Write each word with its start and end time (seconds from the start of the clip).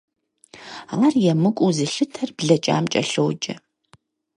Ар 1.05 1.13
емыкӀуу 1.31 1.71
зылъытэр 1.77 2.29
блэкӀам 2.37 2.85
кӀэлъоджэ. 2.91 3.55